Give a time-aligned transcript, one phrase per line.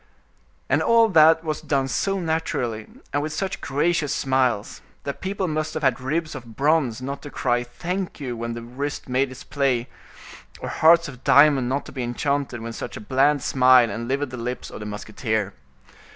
[0.67, 5.75] And all that was done so naturally, and with such gracious smiles, that people must
[5.75, 9.43] have had ribs of bronze not to cry thank you when the wrist made its
[9.43, 9.89] play,
[10.59, 14.37] or hearts of diamond not to be enchanted when such a bland smile enlivened the
[14.37, 15.53] lips of the musketeer.